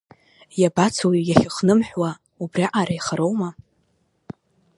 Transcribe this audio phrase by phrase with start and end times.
[0.61, 2.11] Иабацои иахьхнымҳәуа,
[2.41, 3.49] уиаҟара ихароума?